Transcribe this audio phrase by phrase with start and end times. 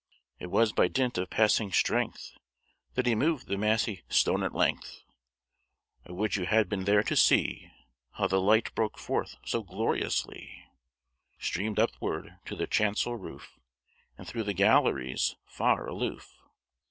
[0.39, 2.31] "It was by dint of passing strength,
[2.95, 5.03] That he moved the massy stone at length.
[6.07, 7.69] I would you had been there to see,
[8.13, 10.65] How the light broke forth so gloriously,
[11.37, 13.59] Streamed upward to the chancel roof,
[14.17, 16.33] And through the galleries far aloof!